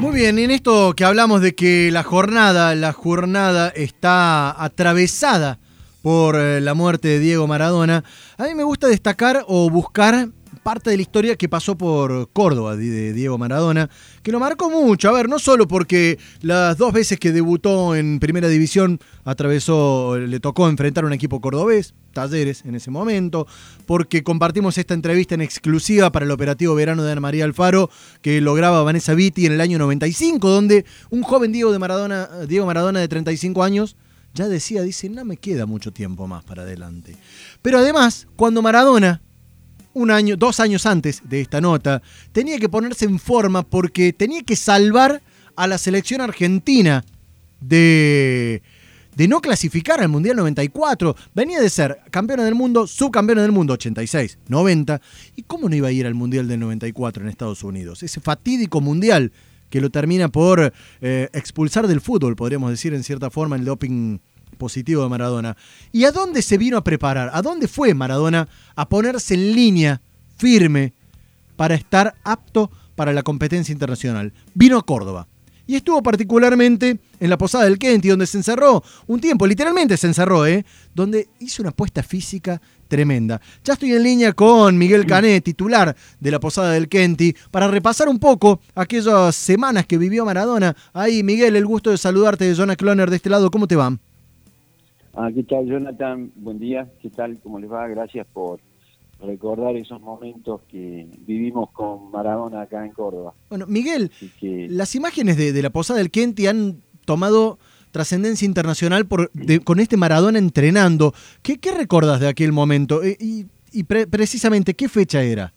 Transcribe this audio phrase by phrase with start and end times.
[0.00, 5.58] Muy bien, en esto que hablamos de que la jornada, la jornada está atravesada
[6.00, 8.02] por eh, la muerte de Diego Maradona,
[8.38, 10.30] a mí me gusta destacar o buscar
[10.62, 13.90] parte de la historia que pasó por Córdoba de Diego Maradona,
[14.22, 15.08] que lo marcó mucho.
[15.08, 20.40] A ver, no solo porque las dos veces que debutó en Primera División atravesó, le
[20.40, 23.46] tocó enfrentar a un equipo cordobés, Talleres en ese momento,
[23.86, 27.88] porque compartimos esta entrevista en exclusiva para el operativo verano de Ana María Alfaro
[28.20, 32.66] que lograba Vanessa Vitti en el año 95, donde un joven Diego, de Maradona, Diego
[32.66, 33.96] Maradona de 35 años
[34.34, 37.16] ya decía, dice, no me queda mucho tiempo más para adelante.
[37.62, 39.22] Pero además, cuando Maradona
[39.92, 44.42] un año, dos años antes de esta nota, tenía que ponerse en forma porque tenía
[44.42, 45.22] que salvar
[45.56, 47.04] a la selección argentina
[47.60, 48.62] de,
[49.16, 51.16] de no clasificar al Mundial 94.
[51.34, 55.00] Venía de ser campeona del mundo, subcampeona del mundo 86, 90.
[55.36, 58.02] ¿Y cómo no iba a ir al Mundial del 94 en Estados Unidos?
[58.02, 59.32] Ese fatídico Mundial
[59.70, 64.18] que lo termina por eh, expulsar del fútbol, podríamos decir en cierta forma, el doping
[64.60, 65.56] positivo de Maradona.
[65.90, 67.30] ¿Y a dónde se vino a preparar?
[67.32, 70.00] ¿A dónde fue Maradona a ponerse en línea
[70.36, 70.92] firme
[71.56, 74.32] para estar apto para la competencia internacional?
[74.54, 75.26] Vino a Córdoba.
[75.66, 80.08] Y estuvo particularmente en la Posada del Kenti, donde se encerró un tiempo, literalmente se
[80.08, 80.64] encerró, ¿eh?
[80.94, 83.40] donde hizo una apuesta física tremenda.
[83.64, 88.08] Ya estoy en línea con Miguel Cané, titular de la Posada del Kenti, para repasar
[88.08, 90.74] un poco aquellas semanas que vivió Maradona.
[90.92, 93.48] Ahí, Miguel, el gusto de saludarte de Jonah Cloner de este lado.
[93.50, 93.96] ¿Cómo te va?
[95.14, 96.30] Ah, ¿Qué tal, Jonathan?
[96.36, 96.88] Buen día.
[97.02, 97.38] ¿Qué tal?
[97.42, 97.88] ¿Cómo les va?
[97.88, 98.60] Gracias por
[99.20, 103.34] recordar esos momentos que vivimos con Maradona acá en Córdoba.
[103.50, 107.58] Bueno, Miguel, las imágenes de, la posada del Kenti han tomado
[107.90, 109.30] trascendencia internacional por,
[109.64, 111.12] con este Maradona entrenando.
[111.42, 113.02] ¿Qué, qué recordás de aquel momento?
[113.02, 115.52] Eh, y, precisamente, ¿qué fecha era?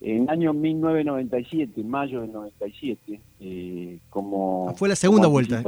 [0.00, 4.68] En año 1997, en mayo del 97, eh, como...
[4.68, 5.62] Ah, fue la segunda vuelta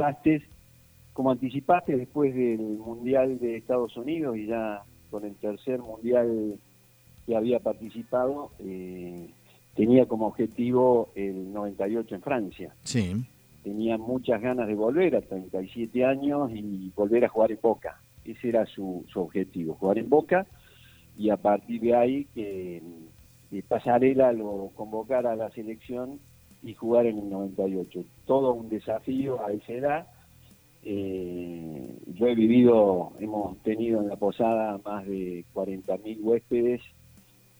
[1.17, 6.59] como anticipaste, después del Mundial de Estados Unidos y ya con el tercer Mundial
[7.25, 9.27] que había participado, eh,
[9.73, 12.75] tenía como objetivo el 98 en Francia.
[12.83, 13.15] Sí.
[13.63, 17.99] Tenía muchas ganas de volver a 37 años y volver a jugar en Boca.
[18.23, 20.45] Ese era su, objetivo, jugar en Boca
[21.17, 22.83] y a partir de ahí que,
[23.49, 26.19] que Pasarela lo convocara a la selección
[26.61, 28.05] y jugar en el 98.
[28.27, 30.07] Todo un desafío a esa edad
[30.83, 36.81] eh, yo he vivido, hemos tenido en la posada más de 40.000 huéspedes,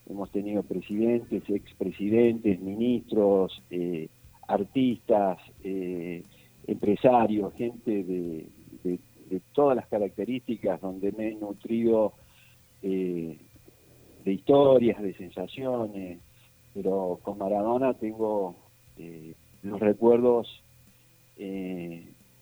[0.10, 4.08] hemos tenido presidentes, expresidentes, ministros, eh,
[4.48, 6.24] artistas, eh,
[6.68, 8.48] empresarios, gente de,
[9.54, 12.14] todas las características donde me he nutrido
[12.82, 13.38] de
[14.26, 16.20] historias, de sensaciones,
[16.74, 18.56] pero con Maradona tengo
[19.64, 20.64] los recuerdos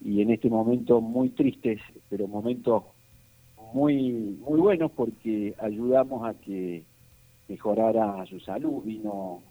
[0.02, 1.80] y en este momento muy tristes,
[2.10, 2.84] pero momentos
[3.74, 6.84] muy muy buenos porque ayudamos a que
[7.48, 8.84] mejorara su salud.
[8.84, 9.42] Vino,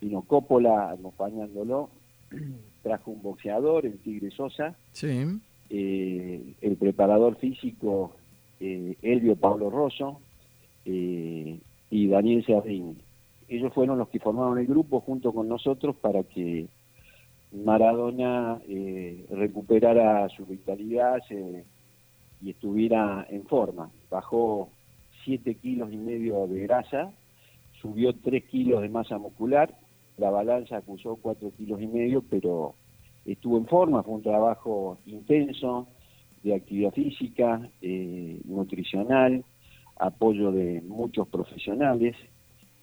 [0.00, 1.90] vino Coppola acompañándolo,
[2.82, 5.24] trajo un boxeador, el Tigre Sosa, sí.
[5.70, 8.12] Eh, el preparador físico
[8.60, 10.20] eh, Elvio Pablo Rosso
[10.84, 11.58] eh,
[11.90, 12.96] y Daniel Serrini.
[13.48, 16.68] Ellos fueron los que formaron el grupo junto con nosotros para que
[17.52, 21.20] Maradona eh, recuperara su vitalidad
[22.40, 23.90] y estuviera en forma.
[24.10, 24.70] Bajó
[25.24, 27.12] 7 kilos y medio de grasa,
[27.80, 29.74] subió 3 kilos de masa muscular,
[30.16, 32.74] la balanza acusó 4 kilos y medio, pero
[33.24, 35.86] estuvo en forma, fue un trabajo intenso
[36.42, 39.44] de actividad física, eh, nutricional,
[39.96, 42.16] apoyo de muchos profesionales.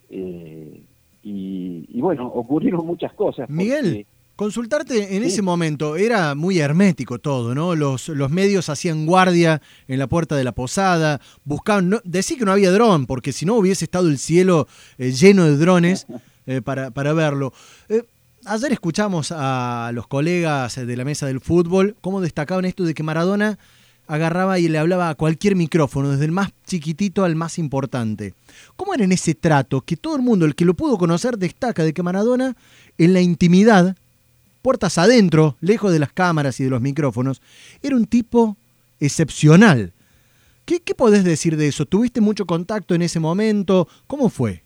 [0.10, 0.84] Eh,
[1.22, 3.50] y, bueno, ocurrieron muchas cosas.
[3.50, 4.08] Miguel.
[4.40, 7.76] Consultarte en ese momento, era muy hermético todo, ¿no?
[7.76, 12.46] Los, los medios hacían guardia en la puerta de la posada, buscaban, no, decir que
[12.46, 14.66] no había dron, porque si no hubiese estado el cielo
[14.98, 16.08] eh, lleno de drones
[16.46, 17.52] eh, para, para, verlo.
[17.90, 18.04] Eh,
[18.46, 23.04] ayer escuchamos a los colegas de la mesa del fútbol cómo destacaban esto de que
[23.04, 23.60] Maradona
[24.08, 28.36] agarraba y le hablaba a cualquier micrófono, desde el más chiquitito al más importante.
[28.78, 31.84] ¿Cómo era en ese trato que todo el mundo, el que lo pudo conocer, destaca
[31.84, 32.56] de que Maradona
[32.98, 33.98] en la intimidad
[34.62, 37.42] puertas adentro, lejos de las cámaras y de los micrófonos,
[37.82, 38.58] era un tipo
[39.00, 39.94] excepcional.
[40.66, 41.88] ¿Qué, podés decir de eso?
[41.88, 43.88] ¿Tuviste mucho contacto en ese momento?
[44.06, 44.62] ¿Cómo fue?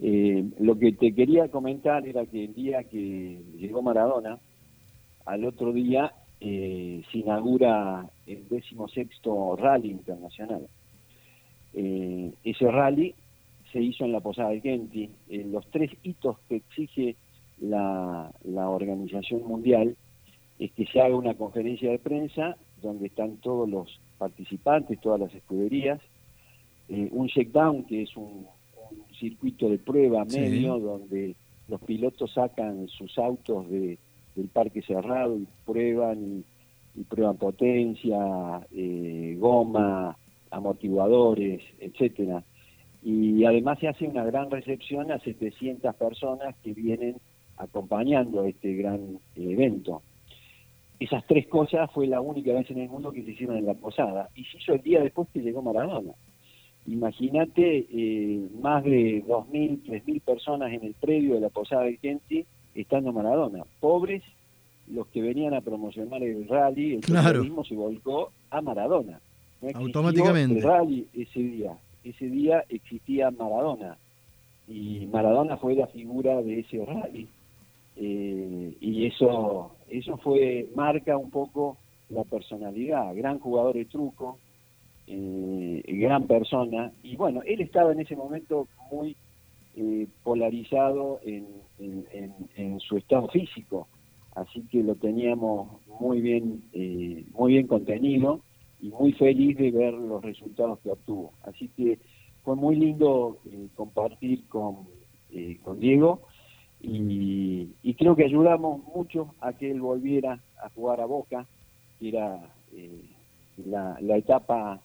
[0.00, 4.38] Eh, lo que te quería comentar era que el día que llegó Maradona,
[5.24, 10.66] al otro día eh, se inaugura el decimosexto rally internacional.
[11.74, 13.14] Eh, ese rally
[13.72, 15.10] se hizo en la Posada de Kenti.
[15.28, 17.14] los tres hitos que exige
[17.60, 18.32] la,
[18.68, 19.96] Organización Mundial
[20.58, 25.34] es que se haga una conferencia de prensa donde están todos los participantes, todas las
[25.34, 26.00] escuderías,
[26.88, 28.46] eh, un checkdown que es un,
[29.18, 31.36] circuito de prueba medio donde
[31.68, 33.98] los pilotos sacan sus autos de,
[34.34, 36.44] del parque cerrado y prueban
[36.96, 40.16] y, prueban potencia, eh, goma,
[40.50, 42.42] amortiguadores, etcétera.
[43.02, 47.16] Y además se hace una gran recepción a 700 personas que vienen
[47.60, 50.02] acompañando este gran evento.
[50.98, 53.74] Esas tres cosas fue la única vez en el mundo que se hicieron en la
[53.74, 54.28] posada.
[54.34, 56.12] Y se hizo el día después que llegó Maradona.
[56.86, 62.44] Imagínate eh, más de 2.000, 3.000 personas en el predio de la posada del Kenti
[62.74, 63.64] estando Maradona.
[63.80, 64.22] Pobres
[64.88, 67.44] los que venían a promocionar el rally, el claro.
[67.64, 69.20] se volcó a Maradona.
[69.74, 70.58] Automáticamente.
[70.58, 71.78] El rally ese día.
[72.02, 73.96] Ese día existía Maradona.
[74.68, 77.28] Y Maradona fue la figura de ese rally.
[78.02, 81.76] Eh, y eso, eso fue, marca un poco
[82.08, 83.14] la personalidad.
[83.14, 84.38] Gran jugador de truco,
[85.06, 86.92] eh, gran persona.
[87.02, 89.16] Y bueno, él estaba en ese momento muy
[89.76, 91.46] eh, polarizado en,
[91.78, 93.86] en, su estado físico,
[94.34, 95.68] así que lo teníamos
[96.00, 98.40] muy bien, eh, muy bien contenido
[98.80, 101.32] y muy feliz de ver los resultados que obtuvo.
[101.44, 102.00] Así que
[102.42, 104.88] fue muy lindo eh, compartir con,
[105.62, 106.22] con Diego
[106.82, 111.46] y, creo que ayudamos mucho a que él volviera a jugar a Boca,
[111.98, 112.40] que era
[113.66, 114.80] la, la etapa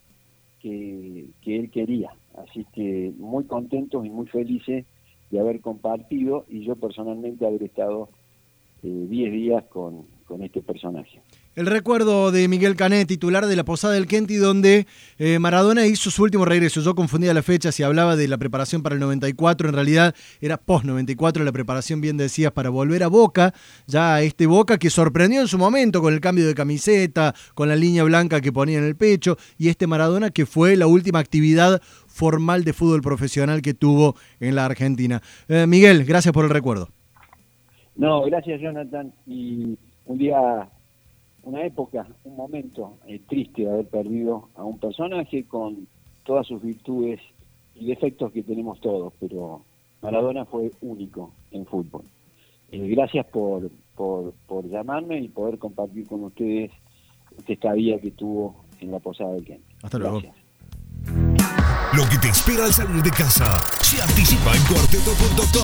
[0.61, 2.11] que, él quería.
[2.35, 4.85] Así que muy contentos y muy felices
[5.31, 8.09] de haber compartido y yo personalmente haber estado
[8.81, 11.21] 10 eh, días con, con este personaje.
[11.55, 14.87] El recuerdo de Miguel Canet, titular de la Posada del Kenti, donde
[15.17, 16.81] eh, Maradona hizo su último regreso.
[16.81, 20.57] Yo confundía la fecha, si hablaba de la preparación para el 94, en realidad era
[20.57, 23.53] post-94 la preparación, bien decías, para volver a Boca,
[23.87, 27.69] ya a este Boca que sorprendió en su momento con el cambio de camiseta, con
[27.69, 31.19] la línea blanca que ponía en el pecho, y este Maradona que fue la última
[31.19, 35.21] actividad formal de fútbol profesional que tuvo en la Argentina.
[35.47, 36.89] Eh, Miguel, gracias por el recuerdo.
[37.95, 39.13] No, gracias Jonathan.
[39.25, 40.69] Y un día
[41.43, 45.87] una época, un momento eh, triste de haber perdido a un personaje con
[46.23, 47.21] todas sus virtudes
[47.75, 49.61] y defectos que tenemos todos, pero
[50.01, 52.03] Maradona fue único en fútbol.
[52.71, 56.71] Eh, gracias por, por, por, llamarme y poder compartir con ustedes
[57.37, 59.61] esta estadía que tuvo en la Posada del Kent.
[59.83, 60.21] Hasta luego.
[61.95, 65.45] Lo que te espera al salir de casa se anticipa en cuarteto.com.